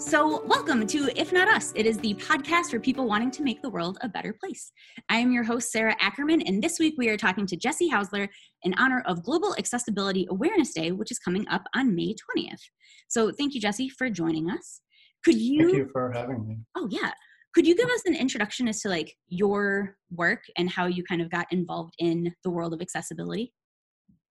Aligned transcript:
So, 0.00 0.42
welcome 0.46 0.86
to 0.86 1.10
If 1.14 1.30
Not 1.30 1.46
Us. 1.46 1.74
It 1.76 1.84
is 1.84 1.98
the 1.98 2.14
podcast 2.14 2.70
for 2.70 2.80
people 2.80 3.06
wanting 3.06 3.30
to 3.32 3.42
make 3.42 3.60
the 3.60 3.68
world 3.68 3.98
a 4.00 4.08
better 4.08 4.32
place. 4.32 4.72
I 5.10 5.18
am 5.18 5.30
your 5.30 5.44
host, 5.44 5.70
Sarah 5.70 5.94
Ackerman, 6.00 6.40
and 6.40 6.62
this 6.62 6.78
week 6.78 6.94
we 6.96 7.10
are 7.10 7.18
talking 7.18 7.44
to 7.44 7.54
Jesse 7.54 7.90
Hausler 7.90 8.26
in 8.62 8.72
honor 8.78 9.02
of 9.04 9.22
Global 9.22 9.54
Accessibility 9.58 10.26
Awareness 10.30 10.72
Day, 10.72 10.92
which 10.92 11.10
is 11.10 11.18
coming 11.18 11.46
up 11.48 11.64
on 11.74 11.94
May 11.94 12.14
20th. 12.14 12.62
So, 13.08 13.30
thank 13.30 13.52
you, 13.52 13.60
Jesse, 13.60 13.90
for 13.90 14.08
joining 14.08 14.48
us. 14.48 14.80
Could 15.22 15.36
you? 15.36 15.64
Thank 15.64 15.76
you 15.76 15.88
for 15.92 16.10
having 16.12 16.48
me. 16.48 16.56
Oh, 16.76 16.88
yeah. 16.90 17.12
Could 17.54 17.66
you 17.66 17.76
give 17.76 17.90
us 17.90 18.02
an 18.06 18.16
introduction 18.16 18.68
as 18.68 18.80
to 18.80 18.88
like 18.88 19.14
your 19.28 19.96
work 20.10 20.44
and 20.56 20.70
how 20.70 20.86
you 20.86 21.04
kind 21.04 21.20
of 21.20 21.30
got 21.30 21.46
involved 21.50 21.92
in 21.98 22.34
the 22.42 22.48
world 22.48 22.72
of 22.72 22.80
accessibility? 22.80 23.52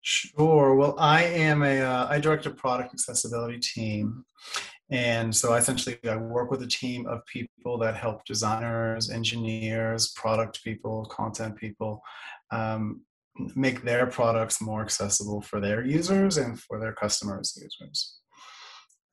Sure. 0.02 0.76
Well, 0.76 0.96
I 0.98 1.26
am 1.26 1.62
a 1.62 1.82
uh, 1.82 2.08
I 2.10 2.20
direct 2.20 2.46
a 2.46 2.52
product 2.52 2.94
accessibility 2.94 3.60
team, 3.60 4.26
and 4.92 5.36
so 5.36 5.54
essentially, 5.54 6.00
I 6.10 6.16
work 6.16 6.50
with 6.50 6.64
a 6.64 6.68
team 6.68 7.06
of 7.06 7.26
people 7.26 7.78
that 7.80 7.96
help 7.96 8.26
designers, 8.26 9.12
engineers, 9.12 10.12
product 10.14 10.64
people, 10.64 11.06
content 11.06 11.56
people 11.56 12.02
um, 12.52 13.02
make 13.56 13.84
their 13.84 14.08
products 14.08 14.60
more 14.60 14.82
accessible 14.82 15.42
for 15.42 15.60
their 15.60 15.86
users 15.86 16.38
and 16.38 16.60
for 16.60 16.80
their 16.80 16.94
customers' 16.94 17.58
users. 17.62 18.18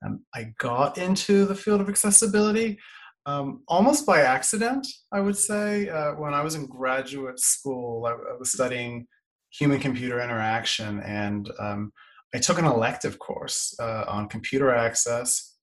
Um, 0.05 0.23
I 0.33 0.53
got 0.57 0.97
into 0.97 1.45
the 1.45 1.55
field 1.55 1.81
of 1.81 1.89
accessibility 1.89 2.79
um, 3.27 3.61
almost 3.67 4.05
by 4.05 4.21
accident, 4.21 4.87
I 5.11 5.19
would 5.19 5.37
say. 5.37 5.89
Uh, 5.89 6.13
when 6.13 6.33
I 6.33 6.41
was 6.41 6.55
in 6.55 6.65
graduate 6.65 7.39
school, 7.39 8.05
I, 8.05 8.11
I 8.11 8.37
was 8.39 8.51
studying 8.51 9.05
human 9.51 9.79
computer 9.79 10.21
interaction 10.21 11.01
and 11.01 11.51
um, 11.59 11.91
I 12.33 12.39
took 12.39 12.57
an 12.57 12.65
elective 12.65 13.19
course 13.19 13.75
uh, 13.79 14.05
on 14.07 14.29
computer 14.29 14.73
access 14.73 15.56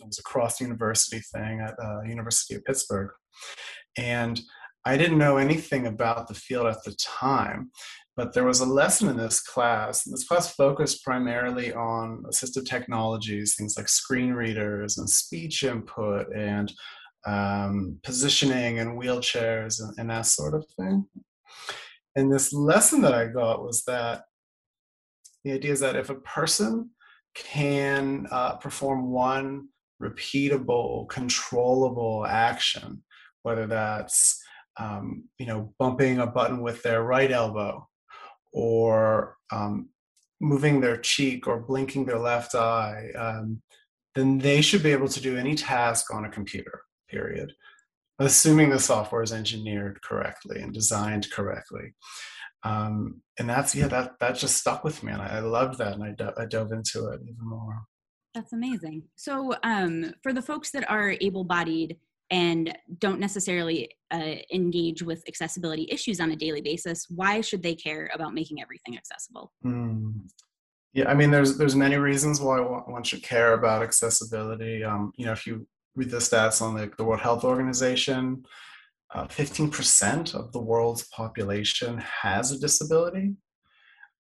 it 0.00 0.06
was 0.06 0.18
a 0.18 0.22
cross 0.22 0.60
university 0.60 1.20
thing 1.34 1.60
at 1.60 1.74
uh, 1.82 2.02
University 2.02 2.54
of 2.54 2.64
Pittsburgh, 2.64 3.10
and 3.96 4.40
I 4.84 4.96
didn't 4.96 5.18
know 5.18 5.36
anything 5.36 5.86
about 5.86 6.26
the 6.26 6.34
field 6.34 6.66
at 6.66 6.82
the 6.84 6.94
time, 6.94 7.70
but 8.16 8.32
there 8.32 8.44
was 8.44 8.60
a 8.60 8.66
lesson 8.66 9.08
in 9.08 9.16
this 9.16 9.40
class. 9.40 10.06
And 10.06 10.14
this 10.14 10.26
class 10.26 10.54
focused 10.54 11.04
primarily 11.04 11.72
on 11.72 12.24
assistive 12.30 12.66
technologies, 12.66 13.54
things 13.54 13.76
like 13.76 13.88
screen 13.88 14.32
readers 14.32 14.98
and 14.98 15.08
speech 15.08 15.64
input 15.64 16.34
and 16.34 16.72
um, 17.26 17.98
positioning 18.02 18.78
and 18.78 18.98
wheelchairs 18.98 19.80
and, 19.80 19.94
and 19.98 20.10
that 20.10 20.26
sort 20.26 20.54
of 20.54 20.66
thing. 20.78 21.06
And 22.16 22.32
this 22.32 22.52
lesson 22.52 23.02
that 23.02 23.14
I 23.14 23.26
got 23.26 23.62
was 23.62 23.84
that 23.84 24.24
the 25.44 25.52
idea 25.52 25.72
is 25.72 25.80
that 25.80 25.96
if 25.96 26.10
a 26.10 26.14
person 26.16 26.90
can 27.34 28.26
uh, 28.30 28.56
perform 28.56 29.10
one 29.10 29.68
repeatable, 30.00 31.08
controllable 31.08 32.26
action, 32.26 33.02
whether 33.42 33.66
that's 33.66 34.42
um, 34.78 35.24
you 35.38 35.46
know 35.46 35.74
bumping 35.78 36.18
a 36.18 36.26
button 36.26 36.62
with 36.62 36.82
their 36.82 37.02
right 37.02 37.30
elbow, 37.30 37.88
or 38.52 39.36
um, 39.52 39.90
moving 40.40 40.80
their 40.80 40.96
cheek, 40.96 41.46
or 41.46 41.60
blinking 41.60 42.06
their 42.06 42.18
left 42.18 42.54
eye, 42.54 43.10
um, 43.16 43.62
then 44.14 44.38
they 44.38 44.60
should 44.60 44.82
be 44.82 44.92
able 44.92 45.08
to 45.08 45.20
do 45.20 45.36
any 45.36 45.54
task 45.54 46.12
on 46.14 46.24
a 46.24 46.30
computer. 46.30 46.82
Period. 47.08 47.52
Assuming 48.18 48.70
the 48.70 48.78
software 48.78 49.22
is 49.22 49.32
engineered 49.32 50.00
correctly 50.02 50.60
and 50.60 50.72
designed 50.72 51.30
correctly. 51.30 51.94
Um, 52.62 53.22
and 53.38 53.48
that's 53.48 53.74
yeah 53.74 53.88
that 53.88 54.18
that 54.20 54.36
just 54.36 54.58
stuck 54.58 54.84
with 54.84 55.02
me 55.02 55.12
and 55.12 55.22
i, 55.22 55.38
I 55.38 55.40
loved 55.40 55.78
that 55.78 55.94
and 55.94 56.04
I, 56.04 56.10
do- 56.10 56.34
I 56.36 56.44
dove 56.44 56.72
into 56.72 57.08
it 57.08 57.20
even 57.22 57.38
more 57.40 57.84
that's 58.34 58.52
amazing. 58.52 59.02
So, 59.16 59.54
um, 59.62 60.14
for 60.22 60.32
the 60.32 60.42
folks 60.42 60.70
that 60.70 60.88
are 60.90 61.16
able 61.20 61.44
bodied 61.44 61.96
and 62.30 62.76
don't 62.98 63.18
necessarily 63.18 63.90
uh, 64.12 64.36
engage 64.52 65.02
with 65.02 65.24
accessibility 65.26 65.88
issues 65.90 66.20
on 66.20 66.30
a 66.30 66.36
daily 66.36 66.60
basis, 66.60 67.06
why 67.10 67.40
should 67.40 67.62
they 67.62 67.74
care 67.74 68.10
about 68.14 68.34
making 68.34 68.62
everything 68.62 68.96
accessible? 68.96 69.52
Mm. 69.64 70.28
Yeah, 70.92 71.08
I 71.08 71.14
mean, 71.14 71.30
there's 71.30 71.56
there's 71.56 71.76
many 71.76 71.96
reasons 71.96 72.40
why 72.40 72.58
one 72.58 73.04
should 73.04 73.22
care 73.22 73.54
about 73.54 73.82
accessibility. 73.82 74.82
Um, 74.82 75.12
you 75.16 75.26
know, 75.26 75.32
if 75.32 75.46
you 75.46 75.66
read 75.94 76.10
the 76.10 76.18
stats 76.18 76.62
on 76.62 76.76
the, 76.76 76.90
the 76.96 77.04
World 77.04 77.20
Health 77.20 77.44
Organization, 77.44 78.44
uh, 79.14 79.26
15% 79.26 80.34
of 80.34 80.52
the 80.52 80.60
world's 80.60 81.08
population 81.08 81.98
has 81.98 82.52
a 82.52 82.58
disability. 82.58 83.34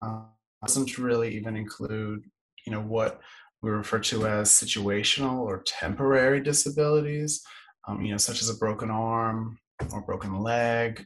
Uh, 0.00 0.22
doesn't 0.62 0.98
really 0.98 1.36
even 1.36 1.56
include, 1.56 2.24
you 2.66 2.72
know, 2.72 2.80
what 2.80 3.20
we 3.62 3.70
refer 3.70 3.98
to 3.98 4.26
as 4.26 4.50
situational 4.50 5.40
or 5.40 5.62
temporary 5.66 6.40
disabilities, 6.40 7.42
um, 7.86 8.02
you 8.02 8.12
know, 8.12 8.18
such 8.18 8.40
as 8.40 8.48
a 8.48 8.56
broken 8.56 8.90
arm 8.90 9.58
or 9.92 10.02
broken 10.02 10.38
leg, 10.40 11.04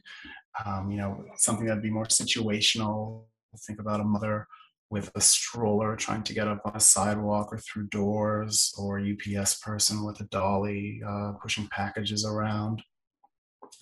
um, 0.65 0.91
you 0.91 0.97
know, 0.97 1.23
something 1.37 1.65
that'd 1.65 1.83
be 1.83 1.89
more 1.89 2.05
situational. 2.05 3.25
Think 3.67 3.79
about 3.79 4.01
a 4.01 4.03
mother 4.03 4.47
with 4.89 5.09
a 5.15 5.21
stroller 5.21 5.95
trying 5.95 6.21
to 6.23 6.33
get 6.33 6.47
up 6.47 6.61
on 6.65 6.75
a 6.75 6.79
sidewalk 6.79 7.51
or 7.51 7.57
through 7.57 7.87
doors, 7.87 8.71
or 8.77 8.99
a 8.99 9.13
UPS 9.13 9.59
person 9.59 10.05
with 10.05 10.19
a 10.19 10.25
dolly 10.25 11.01
uh, 11.07 11.31
pushing 11.41 11.67
packages 11.69 12.25
around. 12.25 12.81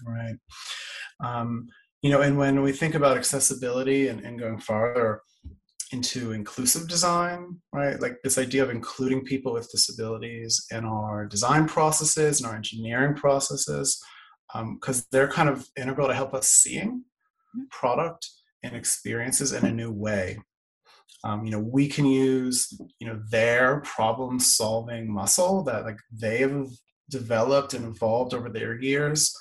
Right. 0.06 0.36
Um, 1.22 1.68
you 2.02 2.10
know, 2.10 2.22
and 2.22 2.38
when 2.38 2.62
we 2.62 2.72
think 2.72 2.96
about 2.96 3.18
accessibility 3.18 4.08
and, 4.08 4.22
and 4.22 4.40
going 4.40 4.60
farther, 4.60 5.22
into 5.92 6.32
inclusive 6.32 6.88
design, 6.88 7.60
right? 7.74 8.00
Like 8.00 8.18
this 8.24 8.38
idea 8.38 8.64
of 8.64 8.70
including 8.70 9.26
people 9.26 9.54
with 9.54 9.72
disabilities 9.72 10.66
in 10.72 10.86
our 10.86 11.26
design 11.26 11.68
processes 11.68 12.40
and 12.40 12.50
our 12.50 12.56
engineering 12.56 13.16
processes, 13.16 14.02
because 14.54 15.00
um, 15.00 15.06
they're 15.12 15.28
kind 15.28 15.50
of 15.50 15.68
integral 15.78 16.08
to 16.08 16.14
help 16.14 16.34
us 16.34 16.48
seeing 16.48 16.90
mm-hmm. 16.90 17.62
product 17.70 18.30
and 18.64 18.76
experiences 18.76 19.52
in 19.52 19.66
a 19.66 19.72
new 19.72 19.92
way. 19.92 20.40
Um, 21.24 21.46
you 21.46 21.52
know, 21.52 21.60
we 21.60 21.88
can 21.88 22.06
use 22.06 22.72
you 23.00 23.08
know 23.08 23.22
their 23.30 23.82
problem-solving 23.82 25.12
muscle 25.12 25.64
that 25.66 25.84
like 25.84 26.00
they've 26.12 26.68
developed 27.10 27.74
and 27.74 27.86
evolved 27.86 28.34
over 28.34 28.50
their 28.50 28.80
years 28.80 29.36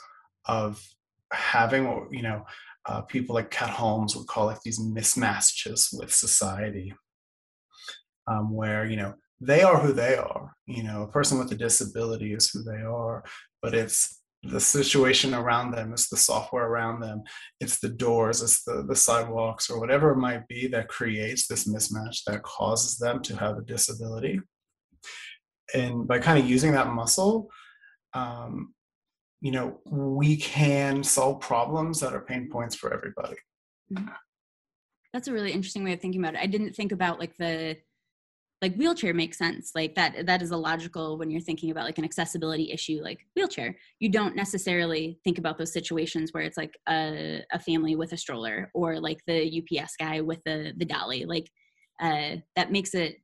of 0.46 0.84
having 1.32 2.08
you 2.10 2.22
know 2.22 2.44
uh, 2.86 3.02
people 3.02 3.34
like 3.34 3.50
Kat 3.50 3.70
Holmes 3.70 4.16
would 4.16 4.26
call 4.26 4.50
it 4.50 4.58
these 4.64 4.80
mismatches 4.80 5.88
with 5.92 6.12
society, 6.12 6.92
um, 8.26 8.52
where 8.54 8.86
you 8.86 8.96
know 8.96 9.14
they 9.40 9.62
are 9.62 9.78
who 9.78 9.92
they 9.92 10.16
are. 10.16 10.52
You 10.66 10.82
know, 10.82 11.02
a 11.02 11.08
person 11.08 11.38
with 11.38 11.52
a 11.52 11.56
disability 11.56 12.32
is 12.32 12.50
who 12.50 12.62
they 12.62 12.82
are, 12.82 13.24
but 13.62 13.74
it's 13.74 14.20
the 14.42 14.60
situation 14.60 15.34
around 15.34 15.72
them, 15.72 15.92
it's 15.92 16.08
the 16.08 16.16
software 16.16 16.66
around 16.66 17.00
them, 17.00 17.22
it's 17.60 17.78
the 17.78 17.90
doors, 17.90 18.42
it's 18.42 18.64
the, 18.64 18.84
the 18.88 18.96
sidewalks, 18.96 19.68
or 19.68 19.78
whatever 19.78 20.12
it 20.12 20.16
might 20.16 20.48
be 20.48 20.66
that 20.66 20.88
creates 20.88 21.46
this 21.46 21.68
mismatch 21.68 22.24
that 22.26 22.42
causes 22.42 22.96
them 22.96 23.20
to 23.22 23.36
have 23.36 23.58
a 23.58 23.62
disability. 23.62 24.40
And 25.74 26.08
by 26.08 26.20
kind 26.20 26.38
of 26.38 26.48
using 26.48 26.72
that 26.72 26.88
muscle, 26.88 27.50
um, 28.14 28.74
you 29.40 29.50
know 29.50 29.78
we 29.86 30.36
can 30.36 31.02
solve 31.02 31.40
problems 31.40 32.00
that 32.00 32.12
are 32.12 32.20
pain 32.20 32.48
points 32.50 32.74
for 32.74 32.92
everybody. 32.92 33.36
Mm-hmm. 33.92 34.08
that's 35.12 35.26
a 35.26 35.32
really 35.32 35.50
interesting 35.50 35.82
way 35.82 35.92
of 35.94 36.00
thinking 36.00 36.20
about 36.20 36.34
it. 36.34 36.40
I 36.40 36.46
didn't 36.46 36.74
think 36.74 36.92
about 36.92 37.18
like 37.18 37.36
the 37.36 37.76
like 38.62 38.74
wheelchair 38.76 39.14
makes 39.14 39.38
sense. 39.38 39.72
Like 39.74 39.94
that 39.94 40.26
that 40.26 40.42
is 40.42 40.50
a 40.50 40.56
logical 40.56 41.18
when 41.18 41.30
you're 41.30 41.40
thinking 41.40 41.70
about 41.70 41.84
like 41.84 41.98
an 41.98 42.04
accessibility 42.04 42.70
issue 42.70 43.00
like 43.02 43.26
wheelchair. 43.34 43.76
You 44.00 44.10
don't 44.10 44.36
necessarily 44.36 45.18
think 45.24 45.38
about 45.38 45.56
those 45.56 45.72
situations 45.72 46.32
where 46.32 46.42
it's 46.42 46.58
like 46.58 46.78
a, 46.88 47.42
a 47.52 47.58
family 47.58 47.96
with 47.96 48.12
a 48.12 48.16
stroller 48.16 48.70
or 48.74 49.00
like 49.00 49.20
the 49.26 49.62
ups 49.78 49.94
guy 49.98 50.20
with 50.20 50.42
the 50.44 50.74
the 50.76 50.84
dolly. 50.84 51.24
Like 51.24 51.50
uh, 52.00 52.36
that 52.56 52.72
makes 52.72 52.94
it 52.94 53.16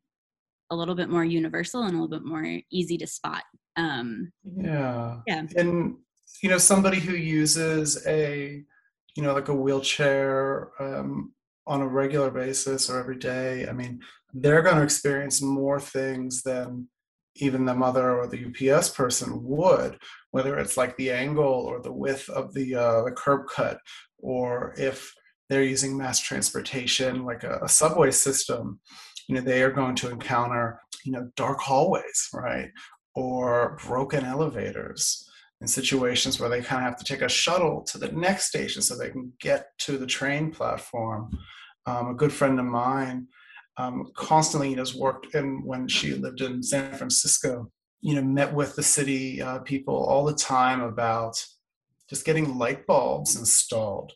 a 0.71 0.77
little 0.77 0.95
bit 0.95 1.09
more 1.09 1.25
universal 1.25 1.83
and 1.83 1.91
a 1.91 2.01
little 2.01 2.09
bit 2.09 2.27
more 2.27 2.61
easy 2.71 2.97
to 2.99 3.07
spot. 3.07 3.43
Um 3.77 4.33
yeah. 4.43 5.19
yeah. 5.27 5.43
And 5.57 5.97
you 6.43 6.49
know 6.49 6.59
somebody 6.59 7.01
who 7.01 7.15
uses 7.15 8.07
a 8.07 8.63
you 9.17 9.23
know 9.23 9.35
like 9.35 9.49
a 9.49 9.55
wheelchair 9.55 10.71
um, 10.81 11.33
on 11.67 11.81
a 11.81 11.89
regular 11.89 12.31
basis 12.31 12.89
or 12.91 12.99
every 12.99 13.17
day 13.17 13.67
i 13.69 13.73
mean 13.73 14.01
they're 14.35 14.63
going 14.63 14.77
to 14.77 14.83
experience 14.83 15.41
more 15.41 15.81
things 15.81 16.43
than 16.43 16.89
even 17.37 17.65
the 17.65 17.75
mother 17.75 18.19
or 18.19 18.27
the 18.27 18.71
ups 18.71 18.89
person 18.89 19.43
would 19.43 19.99
whether 20.31 20.59
it's 20.59 20.77
like 20.77 20.97
the 20.97 21.11
angle 21.11 21.45
or 21.45 21.81
the 21.81 21.93
width 21.93 22.29
of 22.31 22.53
the 22.55 22.75
uh, 22.75 23.03
the 23.03 23.13
curb 23.13 23.47
cut 23.49 23.79
or 24.19 24.75
if 24.77 25.13
they're 25.49 25.63
using 25.63 25.97
mass 25.97 26.19
transportation 26.19 27.25
like 27.25 27.45
a, 27.45 27.61
a 27.63 27.69
subway 27.69 28.11
system 28.11 28.81
you 29.29 29.35
know 29.35 29.41
they 29.41 29.63
are 29.63 29.71
going 29.71 29.95
to 29.95 30.11
encounter 30.11 30.81
you 31.05 31.13
know 31.13 31.29
dark 31.37 31.61
hallways 31.61 32.29
right 32.33 32.71
or 33.15 33.79
broken 33.87 34.25
elevators 34.25 35.29
in 35.61 35.67
situations 35.67 36.39
where 36.39 36.49
they 36.49 36.61
kind 36.61 36.85
of 36.85 36.89
have 36.91 36.99
to 36.99 37.05
take 37.05 37.23
a 37.23 37.29
shuttle 37.29 37.83
to 37.83 37.99
the 37.99 38.13
next 38.13 38.47
station 38.47 38.83
so 38.83 38.97
they 38.97 39.11
can 39.11 39.33
get 39.41 39.69
to 39.79 39.97
the 39.97 40.07
train 40.07 40.51
platform. 40.51 41.31
Um, 41.87 42.09
a 42.09 42.15
good 42.15 42.33
friend 42.33 42.59
of 42.59 42.67
mine 42.67 43.29
um, 43.79 44.11
constantly 44.15 44.75
has 44.75 44.95
worked 44.95 45.35
in 45.35 45.65
when 45.65 45.89
she 45.89 46.15
lived 46.15 46.41
in 46.41 46.63
San 46.63 46.93
Francisco. 46.95 47.71
you 48.01 48.15
know, 48.15 48.23
met 48.23 48.53
with 48.53 48.77
the 48.77 48.83
city 48.83 49.41
uh, 49.41 49.59
people 49.61 49.95
all 49.95 50.25
the 50.25 50.35
time 50.35 50.83
about 50.83 51.43
just 52.09 52.25
getting 52.25 52.59
light 52.59 52.87
bulbs 52.87 53.37
installed 53.37 54.13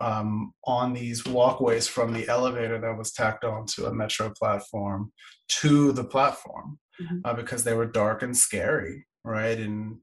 um, 0.00 0.52
on 0.64 0.92
these 0.92 1.24
walkways 1.24 1.86
from 1.86 2.12
the 2.12 2.28
elevator 2.28 2.80
that 2.80 2.96
was 2.96 3.12
tacked 3.12 3.44
onto 3.44 3.86
a 3.86 3.94
metro 3.94 4.32
platform 4.36 5.12
to 5.48 5.92
the 5.92 6.04
platform 6.04 6.78
mm-hmm. 7.00 7.18
uh, 7.24 7.34
because 7.34 7.64
they 7.64 7.74
were 7.74 7.86
dark 7.86 8.22
and 8.22 8.36
scary, 8.36 9.06
right? 9.24 9.58
And 9.58 9.98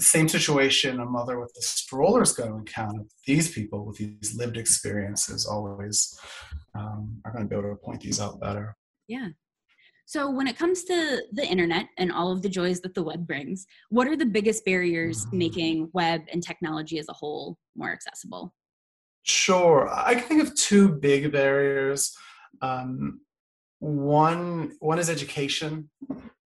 the 0.00 0.06
same 0.06 0.28
situation 0.28 0.98
a 0.98 1.04
mother 1.04 1.38
with 1.38 1.52
the 1.54 1.60
stroller 1.60 2.22
is 2.22 2.32
going 2.32 2.50
to 2.50 2.56
encounter. 2.56 3.04
These 3.26 3.52
people 3.52 3.84
with 3.84 3.98
these 3.98 4.34
lived 4.34 4.56
experiences 4.56 5.46
always 5.46 6.18
um, 6.74 7.20
are 7.24 7.32
going 7.32 7.44
to 7.44 7.48
be 7.48 7.54
able 7.54 7.68
to 7.68 7.76
point 7.76 8.00
these 8.00 8.18
out 8.18 8.40
better. 8.40 8.74
Yeah. 9.08 9.28
So, 10.06 10.30
when 10.30 10.46
it 10.48 10.58
comes 10.58 10.84
to 10.84 11.22
the 11.32 11.46
internet 11.46 11.86
and 11.98 12.10
all 12.10 12.32
of 12.32 12.40
the 12.42 12.48
joys 12.48 12.80
that 12.80 12.94
the 12.94 13.02
web 13.02 13.26
brings, 13.26 13.66
what 13.90 14.08
are 14.08 14.16
the 14.16 14.26
biggest 14.26 14.64
barriers 14.64 15.26
mm-hmm. 15.26 15.38
making 15.38 15.90
web 15.92 16.22
and 16.32 16.42
technology 16.42 16.98
as 16.98 17.08
a 17.08 17.12
whole 17.12 17.58
more 17.76 17.92
accessible? 17.92 18.54
Sure. 19.22 19.88
I 19.92 20.14
can 20.14 20.22
think 20.24 20.42
of 20.42 20.54
two 20.56 20.88
big 20.88 21.30
barriers. 21.30 22.16
Um, 22.62 23.20
one, 23.78 24.72
one 24.80 24.98
is 24.98 25.10
education. 25.10 25.90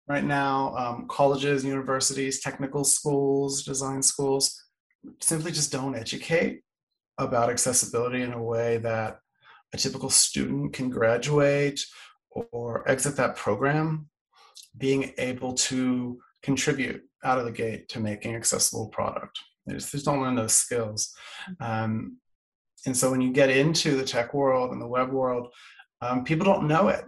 Right 0.08 0.24
now, 0.24 0.76
um, 0.76 1.08
colleges, 1.08 1.64
universities, 1.64 2.42
technical 2.42 2.84
schools, 2.84 3.64
design 3.64 4.04
schools 4.04 4.62
simply 5.22 5.52
just 5.52 5.72
don't 5.72 5.96
educate 5.96 6.62
about 7.18 7.50
accessibility 7.50 8.22
in 8.22 8.34
a 8.34 8.42
way 8.42 8.78
that 8.78 9.20
a 9.74 9.78
typical 9.78 10.10
student 10.10 10.74
can 10.74 10.90
graduate 10.90 11.80
or 12.30 12.88
exit 12.90 13.16
that 13.16 13.36
program 13.36 14.10
being 14.78 15.14
able 15.18 15.54
to 15.54 16.20
contribute 16.42 17.02
out 17.24 17.40
of 17.40 17.46
the 17.46 17.52
gate 17.52 17.88
to 17.90 18.00
making 18.00 18.36
accessible 18.36 18.88
product. 18.90 19.40
They 19.66 19.76
just, 19.76 19.92
they 19.92 19.98
just 19.98 20.06
don't 20.06 20.22
learn 20.22 20.36
those 20.36 20.54
skills. 20.54 21.14
Mm-hmm. 21.50 21.64
Um, 21.64 22.18
and 22.86 22.96
so 22.96 23.10
when 23.10 23.22
you 23.22 23.32
get 23.32 23.50
into 23.50 23.96
the 23.96 24.04
tech 24.04 24.34
world 24.34 24.72
and 24.72 24.82
the 24.82 24.88
web 24.88 25.12
world, 25.12 25.48
um, 26.02 26.24
people 26.24 26.46
don't 26.46 26.68
know 26.68 26.90
it. 26.90 27.06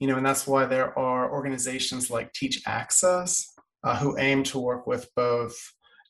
You 0.00 0.08
know, 0.08 0.16
and 0.16 0.26
that's 0.26 0.46
why 0.46 0.66
there 0.66 0.96
are 0.98 1.32
organizations 1.32 2.10
like 2.10 2.32
Teach 2.32 2.62
Access 2.66 3.54
uh, 3.84 3.96
who 3.96 4.18
aim 4.18 4.42
to 4.44 4.58
work 4.58 4.86
with 4.86 5.08
both, 5.14 5.56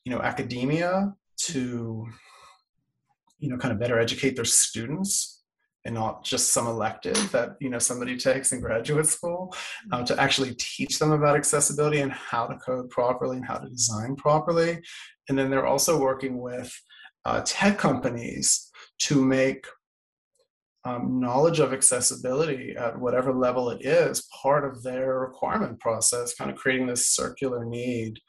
you 0.03 0.11
know, 0.11 0.21
academia 0.21 1.13
to, 1.37 2.07
you 3.39 3.49
know, 3.49 3.57
kind 3.57 3.71
of 3.71 3.79
better 3.79 3.99
educate 3.99 4.35
their 4.35 4.45
students 4.45 5.35
and 5.85 5.93
not 5.93 6.23
just 6.23 6.51
some 6.51 6.67
elective 6.67 7.31
that 7.31 7.55
you 7.61 7.69
know 7.69 7.77
somebody 7.77 8.17
takes 8.17 8.51
in 8.51 8.59
graduate 8.59 9.05
school 9.05 9.55
um, 9.91 10.03
to 10.03 10.19
actually 10.19 10.55
teach 10.55 10.99
them 10.99 11.11
about 11.11 11.35
accessibility 11.35 12.01
and 12.01 12.11
how 12.11 12.47
to 12.47 12.55
code 12.57 12.89
properly 12.89 13.37
and 13.37 13.45
how 13.45 13.57
to 13.57 13.69
design 13.69 14.15
properly. 14.15 14.81
And 15.29 15.37
then 15.37 15.49
they're 15.49 15.67
also 15.67 15.99
working 15.99 16.41
with 16.41 16.73
uh, 17.25 17.41
tech 17.45 17.77
companies 17.77 18.71
to 18.99 19.23
make 19.23 19.65
um, 20.85 21.19
knowledge 21.19 21.59
of 21.59 21.73
accessibility 21.73 22.75
at 22.77 22.97
whatever 22.97 23.33
level 23.33 23.71
it 23.71 23.83
is 23.83 24.27
part 24.41 24.63
of 24.63 24.83
their 24.83 25.19
requirement 25.19 25.79
process, 25.79 26.35
kind 26.35 26.51
of 26.51 26.57
creating 26.57 26.85
this 26.85 27.09
circular 27.09 27.65
need 27.65 28.19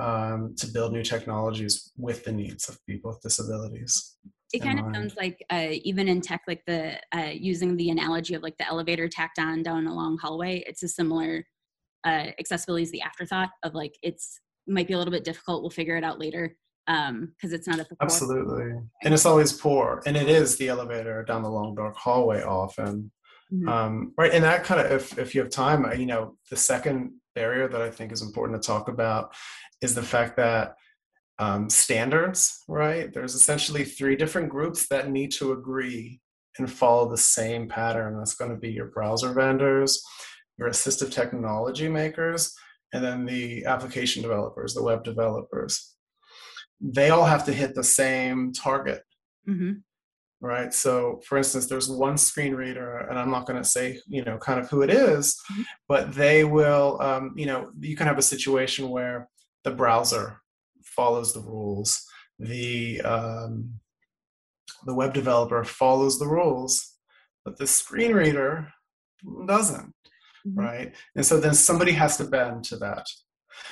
um, 0.00 0.54
to 0.56 0.68
build 0.68 0.92
new 0.92 1.02
technologies 1.02 1.92
with 1.96 2.24
the 2.24 2.32
needs 2.32 2.68
of 2.68 2.78
people 2.86 3.10
with 3.10 3.20
disabilities. 3.20 4.16
It 4.52 4.62
kind 4.62 4.78
of 4.78 4.94
sounds 4.94 5.16
like 5.16 5.44
uh, 5.50 5.70
even 5.82 6.06
in 6.06 6.20
tech, 6.20 6.42
like 6.46 6.62
the 6.64 7.00
uh, 7.12 7.32
using 7.32 7.76
the 7.76 7.90
analogy 7.90 8.34
of 8.34 8.42
like 8.42 8.56
the 8.56 8.68
elevator 8.68 9.08
tacked 9.08 9.40
on 9.40 9.64
down 9.64 9.88
a 9.88 9.94
long 9.94 10.16
hallway. 10.16 10.62
It's 10.68 10.84
a 10.84 10.88
similar 10.88 11.44
uh, 12.04 12.28
accessibility 12.38 12.84
is 12.84 12.92
the 12.92 13.02
afterthought 13.02 13.50
of 13.64 13.74
like 13.74 13.98
it's 14.02 14.38
might 14.68 14.86
be 14.86 14.94
a 14.94 14.98
little 14.98 15.10
bit 15.10 15.24
difficult. 15.24 15.62
We'll 15.62 15.70
figure 15.70 15.96
it 15.96 16.04
out 16.04 16.20
later 16.20 16.56
um 16.88 17.32
because 17.36 17.52
it's 17.52 17.66
not 17.66 17.80
at 17.80 17.88
the 17.88 17.96
absolutely. 18.00 18.72
And 19.02 19.14
it's 19.14 19.26
always 19.26 19.52
poor 19.52 20.02
and 20.06 20.16
it 20.16 20.28
is 20.28 20.56
the 20.56 20.68
elevator 20.68 21.22
down 21.24 21.42
the 21.42 21.50
long 21.50 21.74
dark 21.74 21.96
hallway 21.96 22.42
often. 22.42 23.10
Mm-hmm. 23.52 23.68
um 23.68 24.12
right 24.16 24.32
and 24.32 24.42
that 24.42 24.64
kind 24.64 24.80
of 24.80 24.90
if 24.90 25.18
if 25.18 25.34
you 25.34 25.42
have 25.42 25.50
time 25.50 25.86
you 26.00 26.06
know 26.06 26.38
the 26.50 26.56
second 26.56 27.12
barrier 27.34 27.68
that 27.68 27.82
i 27.82 27.90
think 27.90 28.10
is 28.10 28.22
important 28.22 28.60
to 28.60 28.66
talk 28.66 28.88
about 28.88 29.34
is 29.82 29.94
the 29.94 30.02
fact 30.02 30.38
that 30.38 30.76
um, 31.38 31.68
standards 31.68 32.62
right? 32.68 33.12
There's 33.12 33.34
essentially 33.34 33.84
three 33.84 34.14
different 34.16 34.48
groups 34.48 34.86
that 34.88 35.10
need 35.10 35.32
to 35.32 35.52
agree 35.52 36.20
and 36.58 36.70
follow 36.70 37.10
the 37.10 37.18
same 37.18 37.68
pattern. 37.68 38.16
That's 38.16 38.36
going 38.36 38.52
to 38.52 38.56
be 38.56 38.70
your 38.70 38.86
browser 38.86 39.32
vendors 39.32 40.00
your 40.58 40.68
assistive 40.68 41.10
technology 41.10 41.88
makers 41.88 42.54
and 42.92 43.04
then 43.04 43.26
the 43.26 43.64
application 43.64 44.22
developers 44.22 44.74
the 44.74 44.82
web 44.82 45.04
developers 45.04 45.93
they 46.80 47.10
all 47.10 47.24
have 47.24 47.44
to 47.46 47.52
hit 47.52 47.74
the 47.74 47.84
same 47.84 48.52
target. 48.52 49.02
Mm-hmm. 49.48 49.72
Right. 50.40 50.74
So, 50.74 51.20
for 51.26 51.38
instance, 51.38 51.66
there's 51.66 51.88
one 51.88 52.18
screen 52.18 52.54
reader, 52.54 52.98
and 52.98 53.18
I'm 53.18 53.30
not 53.30 53.46
going 53.46 53.62
to 53.62 53.68
say, 53.68 53.98
you 54.06 54.22
know, 54.24 54.36
kind 54.36 54.60
of 54.60 54.68
who 54.68 54.82
it 54.82 54.90
is, 54.90 55.40
mm-hmm. 55.50 55.62
but 55.88 56.12
they 56.12 56.44
will, 56.44 57.00
um, 57.00 57.32
you 57.34 57.46
know, 57.46 57.70
you 57.80 57.96
can 57.96 58.06
have 58.06 58.18
a 58.18 58.22
situation 58.22 58.90
where 58.90 59.28
the 59.62 59.70
browser 59.70 60.42
follows 60.84 61.32
the 61.32 61.40
rules, 61.40 62.04
the 62.38 63.00
um, 63.02 63.80
the 64.84 64.94
web 64.94 65.14
developer 65.14 65.64
follows 65.64 66.18
the 66.18 66.28
rules, 66.28 66.92
but 67.44 67.56
the 67.56 67.66
screen 67.66 68.12
reader 68.12 68.68
doesn't. 69.46 69.94
Mm-hmm. 70.46 70.60
Right. 70.60 70.94
And 71.16 71.24
so 71.24 71.40
then 71.40 71.54
somebody 71.54 71.92
has 71.92 72.18
to 72.18 72.24
bend 72.24 72.64
to 72.64 72.76
that. 72.76 73.06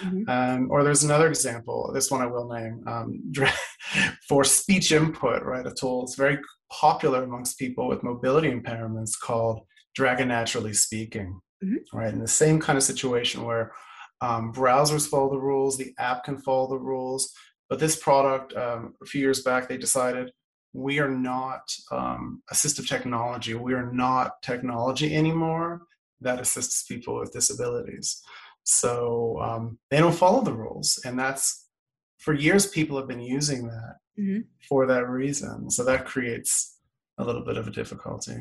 Mm-hmm. 0.00 0.28
Um, 0.28 0.68
or 0.70 0.84
there's 0.84 1.04
another 1.04 1.28
example, 1.28 1.90
this 1.94 2.10
one 2.10 2.22
I 2.22 2.26
will 2.26 2.52
name, 2.52 2.82
um, 2.86 3.32
for 4.28 4.44
speech 4.44 4.92
input, 4.92 5.42
right? 5.42 5.66
A 5.66 5.72
tool 5.72 6.04
it's 6.04 6.14
very 6.14 6.38
popular 6.70 7.24
amongst 7.24 7.58
people 7.58 7.88
with 7.88 8.02
mobility 8.02 8.50
impairments 8.50 9.12
called 9.18 9.60
Dragon 9.94 10.28
Naturally 10.28 10.72
Speaking, 10.72 11.40
mm-hmm. 11.62 11.96
right? 11.96 12.12
In 12.12 12.20
the 12.20 12.28
same 12.28 12.58
kind 12.58 12.76
of 12.76 12.82
situation 12.82 13.44
where 13.44 13.72
um, 14.20 14.52
browsers 14.52 15.08
follow 15.08 15.30
the 15.30 15.40
rules, 15.40 15.76
the 15.76 15.92
app 15.98 16.24
can 16.24 16.38
follow 16.38 16.68
the 16.68 16.78
rules, 16.78 17.32
but 17.68 17.78
this 17.78 17.96
product, 17.96 18.54
um, 18.54 18.94
a 19.02 19.06
few 19.06 19.20
years 19.20 19.42
back, 19.42 19.68
they 19.68 19.78
decided 19.78 20.30
we 20.72 20.98
are 20.98 21.10
not 21.10 21.62
um, 21.90 22.42
assistive 22.52 22.88
technology. 22.88 23.54
We 23.54 23.74
are 23.74 23.92
not 23.92 24.42
technology 24.42 25.14
anymore 25.14 25.82
that 26.20 26.40
assists 26.40 26.84
people 26.84 27.18
with 27.18 27.32
disabilities. 27.32 28.22
So 28.64 29.38
um, 29.40 29.78
they 29.90 29.98
don't 29.98 30.14
follow 30.14 30.42
the 30.42 30.52
rules. 30.52 31.00
And 31.04 31.18
that's 31.18 31.68
for 32.18 32.34
years, 32.34 32.66
people 32.66 32.96
have 32.96 33.08
been 33.08 33.20
using 33.20 33.66
that 33.66 33.96
mm-hmm. 34.18 34.40
for 34.68 34.86
that 34.86 35.08
reason. 35.08 35.70
So 35.70 35.84
that 35.84 36.06
creates 36.06 36.78
a 37.18 37.24
little 37.24 37.44
bit 37.44 37.56
of 37.56 37.66
a 37.66 37.70
difficulty. 37.70 38.36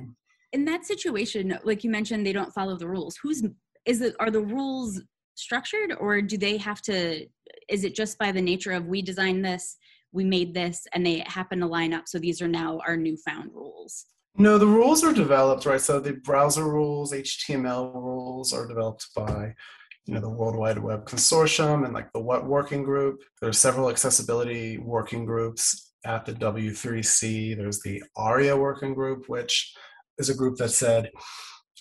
In 0.53 0.65
that 0.65 0.85
situation, 0.85 1.57
like 1.63 1.83
you 1.83 1.89
mentioned, 1.89 2.25
they 2.25 2.33
don't 2.33 2.53
follow 2.53 2.77
the 2.77 2.87
rules. 2.87 3.17
Who's 3.21 3.43
is 3.85 4.01
it? 4.01 4.15
Are 4.19 4.29
the 4.29 4.41
rules 4.41 5.01
structured, 5.35 5.93
or 5.99 6.21
do 6.21 6.37
they 6.37 6.57
have 6.57 6.81
to? 6.83 7.25
Is 7.69 7.83
it 7.83 7.95
just 7.95 8.19
by 8.19 8.31
the 8.31 8.41
nature 8.41 8.73
of 8.73 8.85
we 8.85 9.01
designed 9.01 9.43
this, 9.43 9.77
we 10.11 10.23
made 10.23 10.53
this, 10.53 10.85
and 10.93 11.05
they 11.05 11.23
happen 11.25 11.59
to 11.61 11.67
line 11.67 11.93
up? 11.93 12.07
So 12.07 12.19
these 12.19 12.41
are 12.41 12.47
now 12.47 12.79
our 12.85 12.97
newfound 12.97 13.51
rules. 13.53 14.05
No, 14.37 14.57
the 14.57 14.67
rules 14.67 15.03
are 15.03 15.13
developed, 15.13 15.65
right? 15.65 15.81
So 15.81 15.99
the 15.99 16.13
browser 16.13 16.65
rules, 16.65 17.11
HTML 17.11 17.93
rules 17.95 18.53
are 18.53 18.67
developed 18.67 19.07
by 19.15 19.55
you 20.05 20.13
know 20.15 20.21
the 20.21 20.29
World 20.29 20.55
Wide 20.55 20.79
Web 20.79 21.05
Consortium 21.05 21.85
and 21.85 21.93
like 21.93 22.11
the 22.13 22.19
What 22.19 22.45
Working 22.45 22.83
Group. 22.83 23.21
there 23.39 23.49
are 23.49 23.53
several 23.53 23.89
accessibility 23.89 24.77
working 24.77 25.25
groups 25.25 25.93
at 26.05 26.25
the 26.25 26.33
W3C. 26.33 27.55
There's 27.55 27.81
the 27.81 28.03
ARIA 28.15 28.57
working 28.57 28.93
group, 28.93 29.29
which 29.29 29.73
is 30.17 30.29
a 30.29 30.35
group 30.35 30.57
that 30.57 30.69
said 30.69 31.11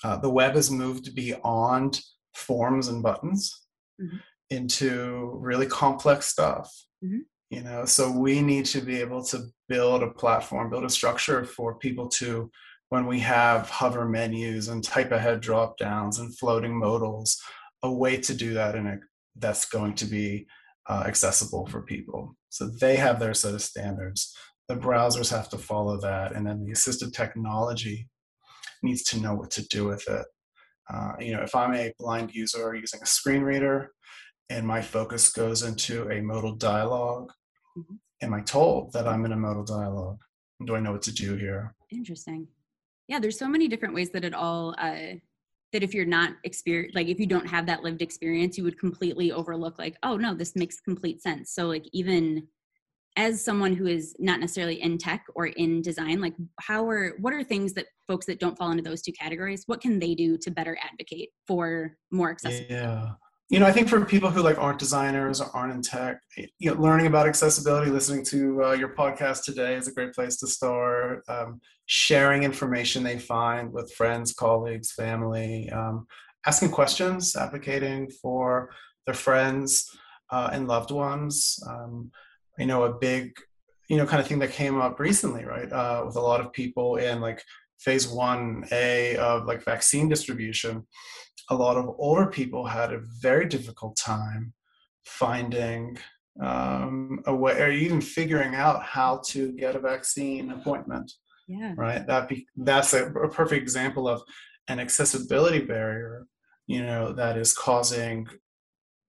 uh, 0.04 0.16
the 0.18 0.30
web 0.30 0.54
has 0.54 0.70
moved 0.70 1.14
beyond 1.14 2.00
forms 2.34 2.88
and 2.88 3.02
buttons 3.02 3.66
mm-hmm. 4.00 4.16
into 4.50 5.38
really 5.40 5.66
complex 5.66 6.26
stuff. 6.26 6.70
Mm-hmm. 7.04 7.20
You 7.50 7.62
know, 7.62 7.84
so 7.84 8.12
we 8.12 8.42
need 8.42 8.66
to 8.66 8.80
be 8.80 9.00
able 9.00 9.24
to 9.24 9.46
build 9.68 10.04
a 10.04 10.10
platform, 10.10 10.70
build 10.70 10.84
a 10.84 10.90
structure 10.90 11.44
for 11.44 11.74
people 11.74 12.06
to 12.08 12.48
when 12.90 13.06
we 13.06 13.18
have 13.20 13.68
hover 13.68 14.04
menus 14.04 14.68
and 14.68 14.84
type 14.84 15.10
ahead 15.10 15.40
drop 15.40 15.76
downs 15.78 16.18
and 16.18 16.36
floating 16.38 16.76
modals 16.76 17.40
a 17.82 17.92
way 17.92 18.16
to 18.18 18.34
do 18.34 18.54
that 18.54 18.74
in 18.74 18.86
a 18.86 18.98
that's 19.36 19.66
going 19.66 19.94
to 19.94 20.04
be 20.06 20.46
uh, 20.88 21.04
accessible 21.06 21.66
for 21.66 21.82
people. 21.82 22.34
So 22.48 22.68
they 22.68 22.96
have 22.96 23.20
their 23.20 23.34
set 23.34 23.54
of 23.54 23.62
standards. 23.62 24.36
The 24.68 24.76
browsers 24.76 25.30
have 25.30 25.48
to 25.50 25.58
follow 25.58 26.00
that, 26.00 26.32
and 26.32 26.46
then 26.46 26.64
the 26.64 26.72
assistive 26.72 27.12
technology 27.12 28.08
needs 28.82 29.02
to 29.04 29.20
know 29.20 29.34
what 29.34 29.50
to 29.52 29.66
do 29.68 29.84
with 29.86 30.08
it. 30.08 30.26
Uh, 30.92 31.12
you 31.20 31.32
know, 31.32 31.42
if 31.42 31.54
I'm 31.54 31.74
a 31.74 31.92
blind 31.98 32.34
user 32.34 32.74
using 32.74 33.00
a 33.02 33.06
screen 33.06 33.42
reader, 33.42 33.92
and 34.48 34.66
my 34.66 34.82
focus 34.82 35.32
goes 35.32 35.62
into 35.62 36.10
a 36.10 36.20
modal 36.20 36.56
dialogue, 36.56 37.30
mm-hmm. 37.78 37.94
am 38.22 38.34
I 38.34 38.40
told 38.40 38.92
that 38.92 39.06
I'm 39.06 39.24
in 39.24 39.32
a 39.32 39.36
modal 39.36 39.64
dialogue? 39.64 40.18
Do 40.66 40.74
I 40.74 40.80
know 40.80 40.92
what 40.92 41.02
to 41.02 41.14
do 41.14 41.36
here? 41.36 41.74
Interesting. 41.90 42.48
Yeah, 43.06 43.20
there's 43.20 43.38
so 43.38 43.48
many 43.48 43.68
different 43.68 43.94
ways 43.94 44.10
that 44.10 44.24
it 44.24 44.34
all 44.34 44.74
uh, 44.78 45.14
that 45.72 45.82
if 45.82 45.94
you're 45.94 46.04
not 46.04 46.32
experience 46.44 46.94
like 46.94 47.08
if 47.08 47.20
you 47.20 47.26
don't 47.26 47.46
have 47.46 47.66
that 47.66 47.82
lived 47.82 48.02
experience 48.02 48.58
you 48.58 48.64
would 48.64 48.78
completely 48.78 49.32
overlook 49.32 49.78
like 49.78 49.96
oh 50.02 50.16
no 50.16 50.34
this 50.34 50.56
makes 50.56 50.80
complete 50.80 51.22
sense. 51.22 51.52
So 51.52 51.66
like 51.66 51.84
even 51.92 52.46
as 53.16 53.44
someone 53.44 53.74
who 53.74 53.86
is 53.86 54.14
not 54.18 54.40
necessarily 54.40 54.80
in 54.80 54.96
tech 54.96 55.24
or 55.34 55.46
in 55.46 55.82
design 55.82 56.20
like 56.20 56.34
how 56.60 56.88
are 56.88 57.16
what 57.20 57.32
are 57.32 57.42
things 57.42 57.72
that 57.72 57.86
folks 58.06 58.26
that 58.26 58.38
don't 58.38 58.56
fall 58.56 58.70
into 58.70 58.82
those 58.82 59.02
two 59.02 59.12
categories 59.12 59.64
what 59.66 59.80
can 59.80 59.98
they 59.98 60.14
do 60.14 60.38
to 60.38 60.50
better 60.50 60.78
advocate 60.82 61.30
for 61.46 61.96
more 62.12 62.30
accessibility 62.30 62.74
yeah 62.74 63.10
you 63.50 63.58
know 63.58 63.66
i 63.66 63.72
think 63.72 63.88
for 63.88 64.02
people 64.04 64.30
who 64.30 64.42
like 64.42 64.58
aren't 64.58 64.78
designers 64.78 65.40
or 65.40 65.54
aren't 65.54 65.74
in 65.74 65.82
tech 65.82 66.20
you 66.36 66.48
know 66.72 66.80
learning 66.80 67.06
about 67.06 67.26
accessibility 67.26 67.90
listening 67.90 68.24
to 68.24 68.64
uh, 68.64 68.72
your 68.72 68.94
podcast 68.94 69.44
today 69.44 69.74
is 69.74 69.88
a 69.88 69.92
great 69.92 70.14
place 70.14 70.36
to 70.36 70.46
start. 70.46 71.22
Um, 71.28 71.60
sharing 71.86 72.44
information 72.44 73.02
they 73.02 73.18
find 73.18 73.72
with 73.72 73.92
friends 73.92 74.32
colleagues 74.32 74.92
family 74.92 75.68
um, 75.70 76.06
asking 76.46 76.70
questions 76.70 77.34
advocating 77.34 78.08
for 78.22 78.70
their 79.04 79.14
friends 79.14 79.90
uh, 80.30 80.48
and 80.52 80.68
loved 80.68 80.92
ones. 80.92 81.58
Um, 81.68 82.12
you 82.60 82.66
know 82.66 82.84
a 82.84 82.92
big 82.92 83.32
you 83.88 83.96
know 83.96 84.06
kind 84.06 84.20
of 84.20 84.26
thing 84.28 84.38
that 84.38 84.52
came 84.52 84.80
up 84.80 85.00
recently 85.00 85.44
right 85.44 85.72
uh, 85.72 86.02
with 86.06 86.16
a 86.16 86.20
lot 86.20 86.40
of 86.40 86.52
people 86.52 86.96
in 86.96 87.20
like 87.20 87.42
phase 87.80 88.06
1a 88.06 89.16
of 89.16 89.46
like 89.46 89.64
vaccine 89.64 90.08
distribution 90.08 90.86
a 91.50 91.54
lot 91.54 91.76
of 91.76 91.94
older 91.98 92.26
people 92.26 92.64
had 92.64 92.92
a 92.92 93.02
very 93.20 93.46
difficult 93.46 93.96
time 93.96 94.52
finding 95.04 95.98
um, 96.40 97.20
a 97.26 97.34
way 97.34 97.60
or 97.60 97.70
even 97.70 98.00
figuring 98.00 98.54
out 98.54 98.82
how 98.82 99.20
to 99.26 99.52
get 99.52 99.76
a 99.76 99.80
vaccine 99.80 100.52
appointment 100.52 101.10
yeah 101.48 101.72
right 101.76 102.06
that 102.06 102.28
be 102.28 102.46
that's 102.56 102.92
a, 102.92 103.06
a 103.06 103.28
perfect 103.28 103.62
example 103.62 104.08
of 104.08 104.22
an 104.68 104.78
accessibility 104.78 105.60
barrier 105.60 106.26
you 106.66 106.84
know 106.84 107.12
that 107.12 107.36
is 107.36 107.52
causing 107.52 108.26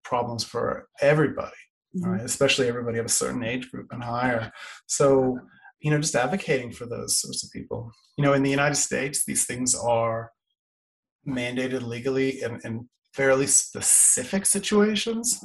problems 0.04 0.44
for 0.44 0.88
everybody 1.01 1.51
mm-hmm. 1.96 2.12
right? 2.12 2.22
especially 2.22 2.68
everybody 2.68 2.98
of 3.00 3.06
a 3.06 3.10
certain 3.10 3.44
age 3.44 3.70
group 3.72 3.88
and 3.92 4.04
higher. 4.04 4.51
So, 4.88 5.40
you 5.81 5.91
know, 5.91 6.00
just 6.00 6.15
advocating 6.15 6.71
for 6.71 6.85
those 6.85 7.19
sorts 7.19 7.43
of 7.43 7.51
people. 7.51 7.91
You 8.17 8.23
know, 8.23 8.33
in 8.33 8.43
the 8.43 8.50
United 8.50 8.75
States, 8.75 9.25
these 9.25 9.45
things 9.45 9.75
are 9.75 10.31
mandated 11.27 11.81
legally 11.81 12.41
in, 12.41 12.59
in 12.63 12.89
fairly 13.13 13.47
specific 13.47 14.45
situations. 14.45 15.43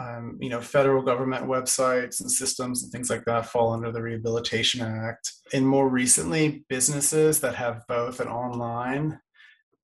Um, 0.00 0.38
you 0.40 0.48
know, 0.48 0.60
federal 0.60 1.02
government 1.02 1.46
websites 1.46 2.20
and 2.20 2.30
systems 2.30 2.82
and 2.82 2.92
things 2.92 3.10
like 3.10 3.24
that 3.24 3.46
fall 3.46 3.72
under 3.72 3.90
the 3.90 4.02
Rehabilitation 4.02 4.80
Act. 4.80 5.32
And 5.52 5.66
more 5.66 5.88
recently, 5.88 6.64
businesses 6.68 7.40
that 7.40 7.56
have 7.56 7.82
both 7.88 8.20
an 8.20 8.28
online 8.28 9.18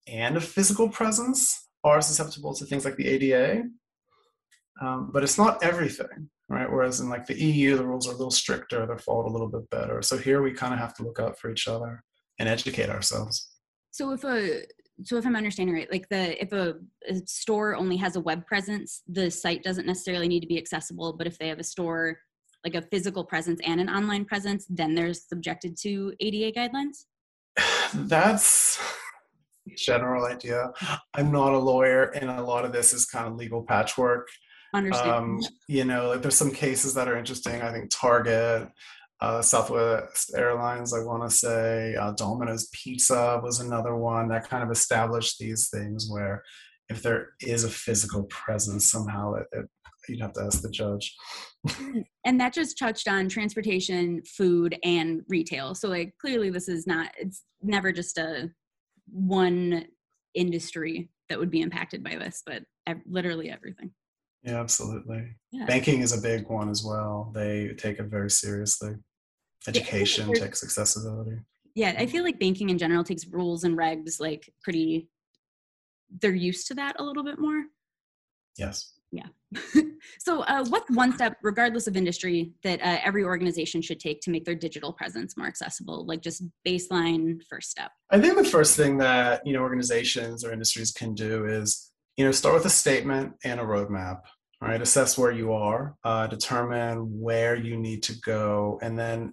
and 0.07 0.37
a 0.37 0.41
physical 0.41 0.89
presence 0.89 1.69
are 1.83 2.01
susceptible 2.01 2.55
to 2.55 2.65
things 2.65 2.85
like 2.85 2.97
the 2.97 3.09
ADA. 3.09 3.65
Um, 4.81 5.11
but 5.13 5.23
it's 5.23 5.39
not 5.39 5.63
everything, 5.63 6.31
right? 6.49 6.71
Whereas 6.71 7.01
in 7.01 7.09
like 7.09 7.27
the 7.27 7.41
EU, 7.41 7.77
the 7.77 7.87
rules 7.87 8.09
are 8.09 8.13
a 8.13 8.17
little 8.17 8.31
stricter, 8.31 8.87
they're 8.87 8.99
followed 8.99 9.29
a 9.29 9.33
little 9.33 9.49
bit 9.49 9.69
better. 9.71 10.03
So 10.03 10.17
here 10.17 10.43
we 10.43 10.53
kind 10.53 10.75
of 10.75 10.81
have 10.81 10.95
to 10.97 11.03
look 11.03 11.19
out 11.19 11.39
for 11.39 11.51
each 11.51 11.69
other 11.69 12.03
and 12.39 12.49
educate 12.49 12.91
ourselves. 12.91 13.51
So 13.91 14.13
if 14.13 14.25
a 14.25 14.63
so 15.03 15.17
if 15.17 15.27
I'm 15.27 15.35
understanding 15.35 15.75
right, 15.75 15.91
like 15.91 16.09
the 16.09 16.41
if 16.41 16.53
a, 16.53 16.75
a, 17.09 17.17
store 17.27 17.75
only 17.75 17.97
has 17.97 18.17
a 18.17 18.21
web 18.21 18.47
presence, 18.47 19.03
the 19.09 19.31
site 19.31 19.65
doesn't 19.65 19.87
necessarily 19.87 20.29
need 20.29 20.41
to 20.41 20.47
be 20.47 20.59
accessible. 20.59 21.13
But 21.13 21.27
if 21.27 21.39
they 21.39 21.49
have 21.49 21.59
a 21.59 21.65
store, 21.65 22.19
like 22.65 22.75
a 22.77 22.83
physical 22.83 23.25
presence 23.25 23.61
and 23.65 23.81
an 23.81 23.91
online 23.91 24.25
presence, 24.25 24.67
then 24.69 24.95
they're 24.95 25.13
subjected 25.13 25.77
to 25.83 26.15
ADA 26.21 26.59
guidelines. 26.59 27.07
That's 27.95 28.81
general 29.77 30.27
idea. 30.27 30.73
I'm 31.15 31.33
not 31.33 31.53
a 31.53 31.59
lawyer, 31.59 32.05
and 32.11 32.31
a 32.31 32.43
lot 32.43 32.65
of 32.65 32.73
this 32.73 32.93
is 32.93 33.07
kind 33.07 33.27
of 33.27 33.35
legal 33.35 33.63
patchwork. 33.63 34.29
Understand. 34.75 35.09
Um, 35.09 35.41
you 35.69 35.85
know, 35.85 36.17
there's 36.17 36.35
some 36.35 36.51
cases 36.51 36.95
that 36.95 37.09
are 37.09 37.17
interesting. 37.17 37.63
I 37.63 37.73
think 37.73 37.91
Target, 37.91 38.69
uh, 39.21 39.41
Southwest 39.41 40.33
Airlines, 40.37 40.93
I 40.93 41.05
want 41.05 41.23
to 41.23 41.35
say, 41.35 41.95
uh, 41.95 42.13
Domino's 42.13 42.69
Pizza 42.73 43.41
was 43.43 43.61
another 43.61 43.95
one 43.95 44.29
that 44.29 44.49
kind 44.49 44.65
of 44.65 44.71
established 44.71 45.39
these 45.39 45.69
things 45.71 46.09
where 46.11 46.43
if 46.89 47.03
there 47.03 47.31
is 47.41 47.63
a 47.63 47.71
physical 47.71 48.25
presence, 48.25 48.91
somehow 48.91 49.35
it, 49.35 49.47
it 49.53 49.67
you'd 50.09 50.21
have 50.21 50.33
to 50.35 50.43
ask 50.43 50.61
the 50.61 50.71
judge. 50.71 51.15
and 52.25 52.41
that 52.41 52.53
just 52.53 52.79
touched 52.79 53.09
on 53.09 53.29
transportation, 53.29 54.23
food, 54.25 54.77
and 54.85 55.23
retail. 55.29 55.75
So, 55.75 55.89
like, 55.89 56.15
clearly, 56.21 56.51
this 56.51 56.69
is 56.69 56.87
not, 56.87 57.11
it's 57.17 57.43
never 57.63 57.93
just 57.93 58.19
a 58.19 58.51
one 59.11 59.87
industry 60.35 61.09
that 61.29 61.39
would 61.39 61.51
be 61.51 61.63
impacted 61.63 62.03
by 62.03 62.17
this, 62.17 62.43
but 62.45 62.65
literally 63.07 63.51
everything. 63.51 63.93
Yeah, 64.45 64.61
absolutely. 64.61 65.37
Yeah. 65.53 65.65
Banking 65.67 66.01
is 66.01 66.17
a 66.17 66.21
big 66.21 66.49
one 66.49 66.69
as 66.69 66.85
well. 66.85 67.33
They 67.35 67.75
take 67.79 67.99
it 67.99 68.05
very 68.05 68.31
seriously. 68.31 68.95
Education 69.67 70.29
yeah, 70.29 70.43
takes 70.43 70.63
accessibility. 70.63 71.39
Yeah, 71.75 71.95
I 71.99 72.07
feel 72.07 72.23
like 72.23 72.39
banking 72.39 72.69
in 72.69 72.79
general 72.79 73.03
takes 73.03 73.27
rules 73.27 73.65
and 73.65 73.77
regs 73.77 74.21
like 74.21 74.53
pretty 74.63 75.09
they're 76.21 76.35
used 76.35 76.69
to 76.69 76.75
that 76.75 76.97
a 77.01 77.03
little 77.03 77.25
bit 77.25 77.39
more. 77.39 77.65
Yes. 78.57 78.93
Yeah. 79.11 79.27
so, 80.19 80.41
uh, 80.43 80.65
what's 80.67 80.91
one 80.91 81.13
step, 81.13 81.37
regardless 81.43 81.87
of 81.87 81.97
industry, 81.97 82.53
that 82.65 82.81
uh, 82.81 82.99
every 83.05 83.25
organization 83.25 83.81
should 83.81 84.01
take 84.01 84.21
to 84.23 84.31
make 84.31 84.45
their 84.45 84.55
digital 84.55 84.93
presence 84.93 85.37
more 85.37 85.47
accessible? 85.47 86.05
Like 86.05 86.21
just 86.21 86.43
baseline 86.67 87.41
first 87.49 87.71
step. 87.71 87.93
I 88.11 88.21
think 88.21 88.37
the 88.37 88.45
first 88.45 88.77
thing 88.77 88.99
that 88.99 89.47
you 89.47 89.53
know 89.53 89.61
organizations 89.61 90.45
or 90.45 90.53
industries 90.53 90.91
can 90.91 91.15
do 91.15 91.47
is 91.47 91.93
you 92.17 92.25
know 92.25 92.33
start 92.33 92.55
with 92.55 92.67
a 92.67 92.71
statement 92.71 93.35
and 93.45 93.61
a 93.61 93.65
roadmap 93.65 94.23
right? 94.65 94.81
Assess 94.81 95.19
where 95.19 95.33
you 95.33 95.53
are 95.53 95.97
uh, 96.05 96.27
determine 96.27 97.21
where 97.21 97.55
you 97.55 97.77
need 97.77 98.03
to 98.05 98.19
go 98.21 98.79
and 98.83 98.99
then 98.99 99.33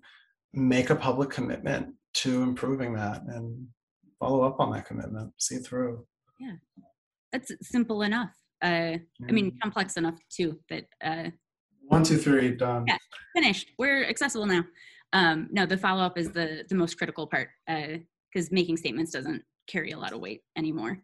make 0.53 0.89
a 0.89 0.95
public 0.95 1.29
commitment 1.29 1.93
to 2.13 2.43
improving 2.43 2.93
that 2.93 3.23
and 3.23 3.67
follow 4.19 4.43
up 4.43 4.59
on 4.59 4.71
that 4.73 4.85
commitment 4.85 5.31
see 5.37 5.57
through. 5.57 6.05
Yeah. 6.39 6.55
That's 7.31 7.51
simple 7.61 8.01
enough. 8.01 8.31
Uh, 8.63 8.95
i 9.27 9.31
mean 9.31 9.57
complex 9.59 9.97
enough 9.97 10.19
too 10.29 10.59
that 10.69 10.85
uh, 11.03 11.31
one 11.87 12.03
two 12.03 12.17
three 12.17 12.51
done. 12.51 12.85
Yeah 12.87 12.97
finished. 13.33 13.71
We're 13.77 14.05
accessible 14.05 14.45
now. 14.45 14.63
Um, 15.13 15.49
no 15.51 15.65
the 15.65 15.77
follow-up 15.77 16.17
is 16.17 16.31
the 16.31 16.63
the 16.69 16.75
most 16.75 16.97
critical 16.97 17.27
part 17.27 17.49
because 17.67 18.47
uh, 18.47 18.49
making 18.51 18.77
statements 18.77 19.11
doesn't 19.11 19.43
carry 19.67 19.91
a 19.91 19.99
lot 19.99 20.13
of 20.13 20.19
weight 20.19 20.41
anymore 20.57 21.03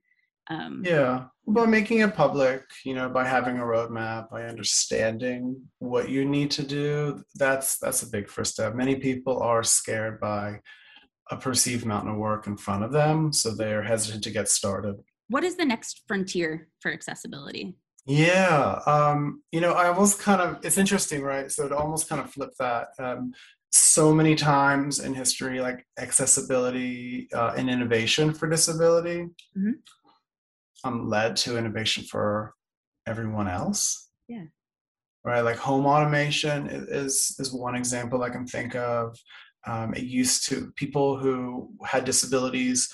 um, 0.50 0.84
yeah, 0.86 1.26
by 1.46 1.66
making 1.66 2.00
it 2.00 2.16
public, 2.16 2.64
you 2.86 2.94
know, 2.94 3.10
by 3.10 3.26
having 3.26 3.60
a 3.60 3.64
roadmap, 3.64 4.30
by 4.30 4.44
understanding 4.44 5.62
what 5.80 6.10
you 6.10 6.24
need 6.26 6.52
to 6.52 6.64
do, 6.64 7.22
that's 7.36 7.78
that's 7.80 8.04
a 8.04 8.10
big 8.10 8.30
first 8.30 8.54
step. 8.54 8.74
Many 8.74 8.96
people 8.96 9.42
are 9.42 9.64
scared 9.64 10.20
by 10.20 10.60
a 11.30 11.36
perceived 11.36 11.86
mountain 11.86 12.12
of 12.12 12.18
work 12.18 12.48
in 12.48 12.56
front 12.56 12.84
of 12.84 12.94
them, 12.94 13.34
so 13.34 13.54
they're 13.54 13.84
hesitant 13.84 14.24
to 14.24 14.32
get 14.32 14.48
started. 14.48 14.96
What 15.30 15.44
is 15.44 15.58
the 15.58 15.66
next 15.66 16.04
frontier 16.08 16.70
for 16.80 16.92
accessibility? 16.94 17.76
Yeah, 18.06 18.80
um, 18.86 19.44
you 19.52 19.60
know, 19.60 19.74
I 19.74 19.90
almost 19.90 20.20
kind 20.20 20.42
of 20.42 20.64
it's 20.64 20.78
interesting, 20.78 21.24
right? 21.24 21.52
So 21.52 21.66
it 21.66 21.74
almost 21.74 22.08
kind 22.08 22.22
of 22.22 22.32
flip 22.32 22.52
that. 22.60 22.88
Um, 23.00 23.34
so 23.70 24.14
many 24.14 24.34
times 24.34 25.00
in 25.00 25.14
history, 25.14 25.60
like 25.60 25.86
accessibility 26.00 27.28
uh, 27.34 27.54
and 27.58 27.70
innovation 27.70 28.34
for 28.34 28.50
disability. 28.50 29.24
Mm-hmm 29.58 29.72
um, 30.84 31.10
led 31.10 31.36
to 31.38 31.58
innovation 31.58 32.04
for 32.04 32.54
everyone 33.08 33.48
else. 33.48 34.10
Yeah. 34.28 34.46
Right, 35.24 35.42
like 35.42 35.58
home 35.58 35.86
automation 35.86 36.68
is 36.70 37.36
is 37.40 37.52
one 37.52 37.76
example 37.76 38.24
I 38.24 38.30
can 38.30 38.48
think 38.48 38.76
of. 38.76 39.18
Um, 39.66 39.94
it 39.94 40.04
used 40.04 40.48
to 40.48 40.72
people 40.78 41.18
who 41.18 41.74
had 41.86 42.06
disabilities 42.06 42.90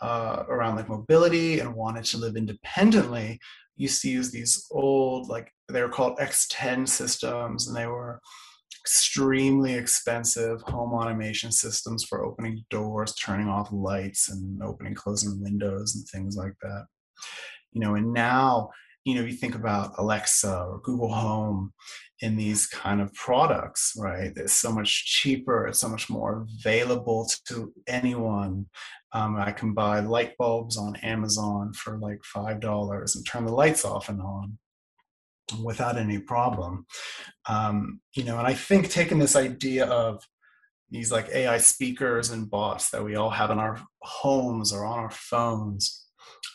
uh, 0.00 0.44
around 0.48 0.76
like 0.76 0.88
mobility 0.88 1.58
and 1.58 1.74
wanted 1.74 2.04
to 2.04 2.18
live 2.18 2.36
independently 2.36 3.40
used 3.76 4.02
to 4.02 4.10
use 4.10 4.30
these 4.30 4.66
old 4.70 5.28
like 5.28 5.50
they 5.68 5.82
were 5.82 5.88
called 5.88 6.18
X10 6.18 6.86
systems, 6.88 7.66
and 7.66 7.76
they 7.76 7.86
were 7.86 8.20
extremely 8.84 9.74
expensive 9.74 10.60
home 10.62 10.92
automation 10.92 11.50
systems 11.50 12.04
for 12.04 12.24
opening 12.24 12.64
doors, 12.70 13.14
turning 13.14 13.48
off 13.48 13.68
lights, 13.72 14.28
and 14.28 14.62
opening 14.62 14.94
closing 14.94 15.42
windows 15.42 15.96
and 15.96 16.06
things 16.08 16.36
like 16.36 16.54
that 16.62 16.86
you 17.72 17.80
know 17.80 17.94
and 17.94 18.12
now 18.12 18.70
you 19.04 19.14
know 19.14 19.22
you 19.22 19.32
think 19.32 19.54
about 19.54 19.92
alexa 19.98 20.64
or 20.64 20.80
google 20.82 21.12
home 21.12 21.72
in 22.20 22.36
these 22.36 22.66
kind 22.66 23.00
of 23.00 23.12
products 23.14 23.94
right 23.96 24.32
it's 24.36 24.52
so 24.52 24.70
much 24.70 25.06
cheaper 25.06 25.66
it's 25.66 25.78
so 25.78 25.88
much 25.88 26.08
more 26.08 26.46
available 26.60 27.28
to 27.46 27.72
anyone 27.88 28.66
um, 29.12 29.36
i 29.36 29.50
can 29.50 29.74
buy 29.74 30.00
light 30.00 30.36
bulbs 30.38 30.76
on 30.76 30.96
amazon 30.96 31.72
for 31.72 31.98
like 31.98 32.22
five 32.24 32.60
dollars 32.60 33.16
and 33.16 33.26
turn 33.26 33.44
the 33.44 33.52
lights 33.52 33.84
off 33.84 34.08
and 34.08 34.20
on 34.20 34.58
without 35.64 35.98
any 35.98 36.18
problem 36.18 36.86
um, 37.48 38.00
you 38.14 38.24
know 38.24 38.38
and 38.38 38.46
i 38.46 38.54
think 38.54 38.88
taking 38.88 39.18
this 39.18 39.36
idea 39.36 39.84
of 39.86 40.22
these 40.92 41.10
like 41.10 41.28
AI 41.30 41.56
speakers 41.56 42.30
and 42.30 42.50
bots 42.50 42.90
that 42.90 43.02
we 43.02 43.16
all 43.16 43.30
have 43.30 43.50
in 43.50 43.58
our 43.58 43.80
homes 44.02 44.72
or 44.72 44.84
on 44.84 44.98
our 44.98 45.10
phones. 45.10 46.01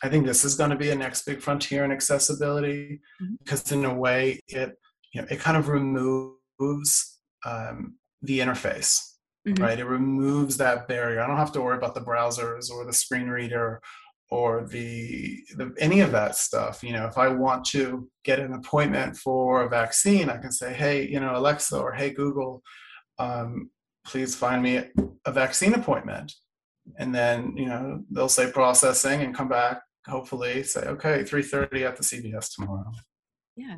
I 0.03 0.09
think 0.09 0.25
this 0.25 0.45
is 0.45 0.55
going 0.55 0.69
to 0.69 0.75
be 0.75 0.89
a 0.89 0.95
next 0.95 1.25
big 1.25 1.41
frontier 1.41 1.83
in 1.83 1.91
accessibility 1.91 3.01
mm-hmm. 3.21 3.35
because 3.39 3.71
in 3.71 3.85
a 3.85 3.93
way 3.93 4.39
it 4.47 4.77
you 5.13 5.21
know 5.21 5.27
it 5.29 5.39
kind 5.39 5.57
of 5.57 5.69
removes 5.69 7.19
um, 7.45 7.95
the 8.21 8.39
interface 8.39 8.99
mm-hmm. 9.47 9.61
right 9.63 9.79
it 9.79 9.85
removes 9.85 10.57
that 10.57 10.87
barrier 10.87 11.21
i 11.21 11.27
don't 11.27 11.37
have 11.37 11.51
to 11.51 11.61
worry 11.61 11.77
about 11.77 11.95
the 11.95 12.01
browsers 12.01 12.69
or 12.69 12.85
the 12.85 12.93
screen 12.93 13.27
reader 13.27 13.81
or 14.29 14.67
the, 14.67 15.41
the 15.55 15.73
any 15.79 16.01
of 16.01 16.11
that 16.11 16.35
stuff 16.35 16.83
you 16.83 16.91
know 16.91 17.05
if 17.05 17.17
i 17.17 17.27
want 17.27 17.63
to 17.63 18.09
get 18.23 18.39
an 18.39 18.53
appointment 18.53 19.15
for 19.15 19.63
a 19.63 19.69
vaccine 19.69 20.29
i 20.29 20.37
can 20.37 20.51
say 20.51 20.73
hey 20.73 21.07
you 21.07 21.19
know 21.19 21.35
alexa 21.35 21.77
or 21.77 21.93
hey 21.93 22.09
google 22.09 22.61
um, 23.19 23.71
please 24.05 24.35
find 24.35 24.61
me 24.61 24.83
a 25.25 25.31
vaccine 25.31 25.73
appointment 25.73 26.31
and 26.97 27.13
then 27.13 27.53
you 27.55 27.65
know 27.65 28.03
they'll 28.11 28.29
say 28.29 28.51
processing 28.51 29.21
and 29.21 29.35
come 29.35 29.47
back 29.47 29.81
hopefully 30.07 30.63
say 30.63 30.81
okay 30.81 31.23
3.30 31.23 31.87
at 31.87 31.95
the 31.95 32.03
cvs 32.03 32.55
tomorrow. 32.55 32.91
Yeah. 33.55 33.77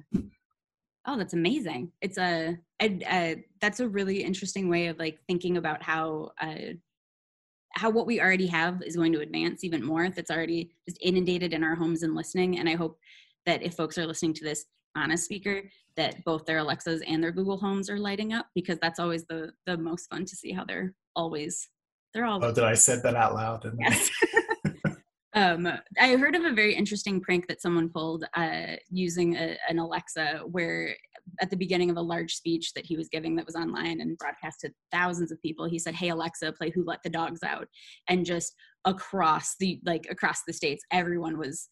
Oh 1.08 1.18
that's 1.18 1.34
amazing. 1.34 1.92
It's 2.02 2.18
a, 2.18 2.58
a, 2.82 3.00
a, 3.10 3.44
that's 3.62 3.80
a 3.80 3.88
really 3.88 4.24
interesting 4.24 4.70
way 4.70 4.88
of 4.88 5.00
like 5.00 5.20
thinking 5.28 5.58
about 5.58 5.82
how 5.82 6.32
uh, 6.42 6.74
how 7.74 7.90
what 7.90 8.08
we 8.08 8.20
already 8.20 8.48
have 8.48 8.82
is 8.84 8.96
going 8.96 9.14
to 9.14 9.22
advance 9.22 9.64
even 9.64 9.84
more 9.84 10.10
that's 10.10 10.32
already 10.32 10.72
just 10.88 11.00
inundated 11.02 11.54
in 11.54 11.64
our 11.64 11.76
homes 11.76 12.04
and 12.04 12.16
listening. 12.16 12.60
And 12.60 12.70
i 12.70 12.76
hope 12.76 13.00
that 13.46 13.64
if 13.64 13.76
folks 13.76 13.98
are 13.98 14.06
listening 14.06 14.34
to 14.36 14.44
this 14.44 14.66
on 14.96 15.12
a 15.12 15.18
speaker 15.18 15.64
that 15.96 16.24
both 16.26 16.46
their 16.46 16.58
alexas 16.60 17.02
and 17.08 17.24
their 17.24 17.32
google 17.32 17.58
homes 17.58 17.90
are 17.90 18.00
lighting 18.00 18.34
up 18.34 18.48
because 18.56 18.78
that's 18.82 19.00
always 19.00 19.24
the 19.26 19.52
the 19.66 19.78
most 19.78 20.10
fun 20.10 20.26
to 20.26 20.36
see 20.36 20.52
how 20.52 20.66
they're 20.66 20.94
always 21.16 21.70
they're 22.14 22.26
all 22.26 22.44
oh 22.44 22.54
did 22.54 22.64
i 22.64 22.74
said 22.74 23.04
that 23.04 23.16
out 23.16 23.34
loud? 23.34 23.72
Yes. 23.80 24.10
Um, 25.34 25.68
I 26.00 26.16
heard 26.16 26.36
of 26.36 26.44
a 26.44 26.54
very 26.54 26.74
interesting 26.74 27.22
prank 27.22 27.48
that 27.48 27.62
someone 27.62 27.90
pulled 27.90 28.26
uh, 28.36 28.76
using 28.90 29.36
a, 29.36 29.56
an 29.70 29.78
Alexa, 29.78 30.42
where 30.46 30.96
at 31.40 31.52
the 31.52 31.56
beginning 31.56 31.92
of 31.92 31.98
a 31.98 32.02
large 32.02 32.34
speech 32.34 32.74
that 32.74 32.86
he 32.86 32.98
was 32.98 33.10
giving 33.10 33.36
that 33.36 33.46
was 33.46 33.56
online 33.56 34.02
and 34.02 34.18
broadcast 34.18 34.62
to 34.62 34.72
thousands 34.92 35.32
of 35.32 35.42
people, 35.42 35.70
he 35.70 35.78
said, 35.78 35.94
"Hey 35.94 36.10
Alexa, 36.10 36.52
play 36.54 36.72
Who 36.72 36.84
Let 36.84 37.00
the 37.04 37.12
Dogs 37.12 37.44
Out," 37.44 37.68
and 38.08 38.26
just 38.26 38.56
across 38.86 39.56
the 39.60 39.80
like 39.86 40.08
across 40.10 40.42
the 40.48 40.54
states, 40.54 40.84
everyone 40.92 41.38
was 41.38 41.70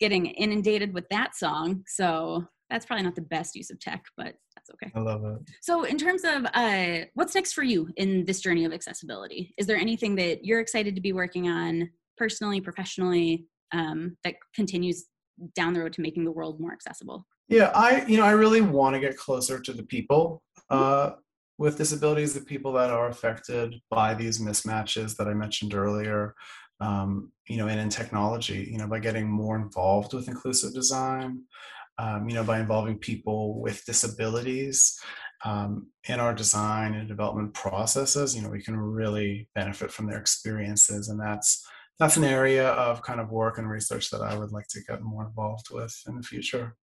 getting 0.00 0.26
inundated 0.26 0.92
with 0.92 1.08
that 1.10 1.36
song. 1.36 1.84
So 1.86 2.44
that's 2.70 2.84
probably 2.84 3.04
not 3.04 3.14
the 3.14 3.22
best 3.22 3.54
use 3.54 3.70
of 3.70 3.80
tech, 3.80 4.04
but 4.16 4.34
that's 4.54 4.70
okay. 4.70 4.92
I 4.94 5.00
love 5.00 5.24
it. 5.24 5.38
So, 5.62 5.84
in 5.84 5.96
terms 5.96 6.22
of 6.24 6.46
uh, 6.54 7.06
what's 7.14 7.34
next 7.34 7.52
for 7.52 7.62
you 7.62 7.88
in 7.96 8.24
this 8.24 8.40
journey 8.40 8.64
of 8.64 8.72
accessibility, 8.72 9.54
is 9.56 9.66
there 9.66 9.76
anything 9.76 10.16
that 10.16 10.44
you're 10.44 10.60
excited 10.60 10.94
to 10.94 11.00
be 11.00 11.12
working 11.12 11.48
on? 11.48 11.88
personally, 12.18 12.60
professionally, 12.60 13.46
um, 13.72 14.16
that 14.24 14.34
continues 14.54 15.06
down 15.54 15.72
the 15.72 15.80
road 15.80 15.92
to 15.94 16.00
making 16.02 16.24
the 16.24 16.32
world 16.32 16.60
more 16.60 16.72
accessible? 16.72 17.26
Yeah, 17.48 17.70
I 17.74 18.04
you 18.06 18.18
know 18.18 18.24
I 18.24 18.32
really 18.32 18.60
want 18.60 18.94
to 18.94 19.00
get 19.00 19.16
closer 19.16 19.58
to 19.60 19.72
the 19.72 19.84
people 19.84 20.42
uh, 20.68 21.12
with 21.56 21.78
disabilities, 21.78 22.34
the 22.34 22.40
people 22.40 22.72
that 22.72 22.90
are 22.90 23.08
affected 23.08 23.76
by 23.90 24.12
these 24.14 24.38
mismatches 24.38 25.16
that 25.16 25.28
I 25.28 25.34
mentioned 25.34 25.74
earlier. 25.74 26.34
Um, 26.80 27.32
you 27.48 27.56
know, 27.56 27.66
and 27.66 27.80
in 27.80 27.88
technology, 27.88 28.68
you 28.70 28.78
know, 28.78 28.86
by 28.86 29.00
getting 29.00 29.28
more 29.28 29.56
involved 29.56 30.12
with 30.12 30.28
inclusive 30.28 30.74
design, 30.74 31.42
um, 31.98 32.28
you 32.28 32.34
know, 32.34 32.44
by 32.44 32.60
involving 32.60 32.98
people 32.98 33.60
with 33.60 33.84
disabilities 33.84 34.98
um, 35.44 35.88
in 36.08 36.20
our 36.20 36.34
design 36.34 36.94
and 36.94 37.08
development 37.08 37.54
processes, 37.54 38.34
you 38.34 38.42
know, 38.42 38.48
we 38.48 38.62
can 38.62 38.76
really 38.76 39.48
benefit 39.54 39.90
from 39.90 40.06
their 40.06 40.18
experiences, 40.18 41.08
and 41.08 41.20
that's 41.20 41.66
that's 41.98 42.16
an 42.16 42.24
area 42.24 42.68
of 42.70 43.02
kind 43.02 43.20
of 43.20 43.30
work 43.30 43.58
and 43.58 43.68
research 43.68 44.10
that 44.10 44.22
I 44.22 44.36
would 44.36 44.52
like 44.52 44.68
to 44.68 44.80
get 44.84 45.02
more 45.02 45.26
involved 45.26 45.70
with 45.70 46.00
in 46.06 46.16
the 46.16 46.22
future. 46.22 46.76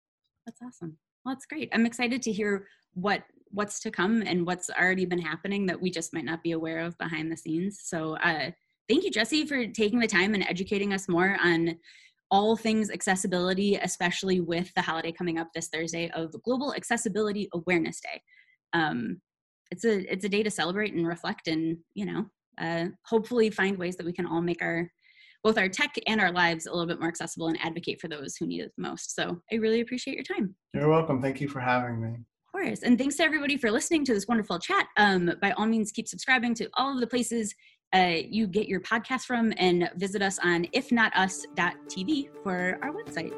That's 0.46 0.62
awesome. 0.62 0.98
Well, 1.24 1.34
that's 1.34 1.46
great. 1.46 1.70
I'm 1.74 1.86
excited 1.86 2.22
to 2.24 2.32
hear 2.32 2.68
what 2.94 3.24
what's 3.52 3.80
to 3.82 3.92
come 3.92 4.22
and 4.26 4.46
what's 4.46 4.70
already 4.70 5.06
been 5.06 5.22
happening 5.22 5.66
that 5.68 5.82
we 5.82 5.90
just 5.90 6.14
might 6.14 6.26
not 6.26 6.44
be 6.44 6.52
aware 6.52 6.80
of 6.80 6.98
behind 6.98 7.32
the 7.32 7.38
scenes. 7.38 7.80
So, 7.84 8.18
uh, 8.18 8.52
thank 8.90 9.04
you, 9.04 9.12
Jesse, 9.12 9.46
for 9.46 9.66
taking 9.68 10.00
the 10.00 10.08
time 10.08 10.34
and 10.34 10.44
educating 10.44 10.94
us 10.94 11.08
more 11.08 11.38
on 11.42 11.78
all 12.32 12.56
things 12.56 12.90
accessibility, 12.90 13.76
especially 13.76 14.40
with 14.40 14.74
the 14.76 14.82
holiday 14.82 15.12
coming 15.12 15.38
up 15.38 15.50
this 15.54 15.68
Thursday 15.68 16.10
of 16.12 16.36
Global 16.44 16.74
Accessibility 16.74 17.50
Awareness 17.54 18.00
Day. 18.00 18.22
Um, 18.74 19.22
it's 19.72 19.86
a 19.86 20.12
it's 20.12 20.26
a 20.26 20.30
day 20.30 20.44
to 20.44 20.52
celebrate 20.52 20.94
and 20.94 21.08
reflect, 21.08 21.48
and 21.48 21.78
you 21.94 22.06
know, 22.06 22.26
uh, 22.60 22.86
hopefully 23.06 23.50
find 23.50 23.78
ways 23.78 23.96
that 23.98 24.06
we 24.06 24.14
can 24.14 24.26
all 24.26 24.42
make 24.42 24.62
our 24.62 24.90
both 25.44 25.58
our 25.60 25.70
tech 25.70 25.94
and 26.08 26.20
our 26.20 26.32
lives 26.32 26.66
a 26.66 26.72
little 26.72 26.88
bit 26.88 27.00
more 27.00 27.08
accessible 27.08 27.48
and 27.50 27.60
advocate 27.62 28.02
for 28.02 28.08
those 28.08 28.36
who 28.36 28.48
need 28.48 28.62
it 28.62 28.72
the 28.76 28.82
most. 28.82 29.16
So 29.16 29.40
I 29.52 29.56
really 29.56 29.82
appreciate 29.82 30.16
your 30.16 30.24
time. 30.24 30.56
You're 30.74 30.90
welcome. 30.90 31.22
Thank 31.22 31.40
you 31.40 31.48
for 31.48 31.60
having 31.60 32.02
me. 32.02 32.10
Of 32.10 32.52
course. 32.52 32.80
And 32.82 32.98
thanks 32.98 33.18
to 33.18 33.24
everybody 33.24 33.56
for 33.56 33.70
listening 33.70 34.06
to 34.06 34.14
this 34.16 34.28
wonderful 34.28 34.58
chat. 34.58 34.88
Um, 34.98 35.32
by 35.44 35.52
all 35.52 35.68
means, 35.68 35.92
keep 35.92 36.08
subscribing 36.08 36.56
to 36.56 36.70
all 36.78 36.96
of 36.96 37.00
the 37.00 37.06
places 37.06 37.54
uh, 37.94 38.18
you 38.30 38.48
get 38.48 38.68
your 38.68 38.82
podcast 38.82 39.24
from 39.26 39.54
and 39.58 39.90
visit 39.96 40.22
us 40.22 40.40
on 40.40 40.66
ifnotus.tv 40.74 42.30
for 42.44 42.78
our 42.82 42.92
website. 42.92 43.34